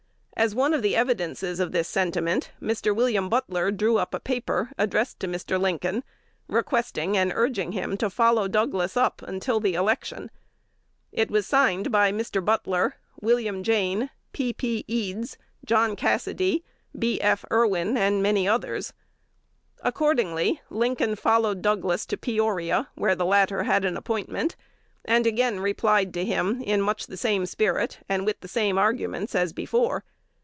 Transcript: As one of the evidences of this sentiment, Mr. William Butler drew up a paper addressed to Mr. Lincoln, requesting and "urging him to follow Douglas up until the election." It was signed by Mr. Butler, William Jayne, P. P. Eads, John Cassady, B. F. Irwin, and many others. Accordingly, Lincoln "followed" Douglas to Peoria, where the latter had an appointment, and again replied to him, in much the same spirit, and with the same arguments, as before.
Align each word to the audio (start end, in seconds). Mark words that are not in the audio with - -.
As 0.37 0.55
one 0.55 0.73
of 0.73 0.81
the 0.81 0.95
evidences 0.95 1.59
of 1.59 1.71
this 1.71 1.87
sentiment, 1.87 2.49
Mr. 2.59 2.95
William 2.95 3.29
Butler 3.29 3.69
drew 3.69 3.97
up 3.99 4.15
a 4.15 4.19
paper 4.19 4.71
addressed 4.75 5.19
to 5.19 5.27
Mr. 5.27 5.61
Lincoln, 5.61 6.03
requesting 6.47 7.15
and 7.15 7.31
"urging 7.35 7.73
him 7.73 7.95
to 7.97 8.09
follow 8.09 8.47
Douglas 8.47 8.97
up 8.97 9.21
until 9.21 9.59
the 9.59 9.75
election." 9.75 10.31
It 11.11 11.29
was 11.29 11.45
signed 11.45 11.91
by 11.91 12.11
Mr. 12.11 12.43
Butler, 12.43 12.95
William 13.21 13.61
Jayne, 13.61 14.09
P. 14.33 14.51
P. 14.51 14.83
Eads, 14.87 15.37
John 15.63 15.95
Cassady, 15.95 16.63
B. 16.97 17.21
F. 17.21 17.45
Irwin, 17.51 17.95
and 17.95 18.23
many 18.23 18.47
others. 18.47 18.93
Accordingly, 19.83 20.59
Lincoln 20.71 21.15
"followed" 21.17 21.61
Douglas 21.61 22.03
to 22.07 22.17
Peoria, 22.17 22.89
where 22.95 23.15
the 23.15 23.25
latter 23.25 23.61
had 23.63 23.85
an 23.85 23.95
appointment, 23.95 24.55
and 25.05 25.27
again 25.27 25.59
replied 25.59 26.11
to 26.15 26.25
him, 26.25 26.63
in 26.63 26.81
much 26.81 27.05
the 27.05 27.17
same 27.17 27.45
spirit, 27.45 27.99
and 28.09 28.25
with 28.25 28.39
the 28.39 28.47
same 28.47 28.79
arguments, 28.79 29.35
as 29.35 29.53
before. 29.53 30.03